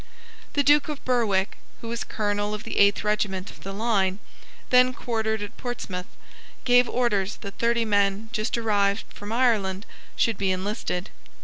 The 0.53 0.63
Duke 0.63 0.89
of 0.89 1.05
Berwick, 1.05 1.57
who 1.81 1.87
was 1.87 2.03
Colonel 2.03 2.55
of 2.55 2.63
the 2.63 2.79
Eighth 2.79 3.03
Regiment 3.03 3.51
of 3.51 3.61
the 3.61 3.71
Line, 3.71 4.17
then 4.71 4.93
quartered 4.95 5.43
at 5.43 5.57
Portsmouth, 5.57 6.07
gave 6.65 6.89
orders 6.89 7.35
that 7.41 7.59
thirty 7.59 7.85
men 7.85 8.29
just 8.31 8.57
arrived 8.57 9.05
from 9.13 9.31
Ireland 9.31 9.85
should 10.15 10.39
be 10.39 10.51
enlisted. 10.51 11.11